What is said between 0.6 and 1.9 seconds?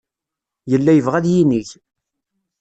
Yella yebɣa ad yinig.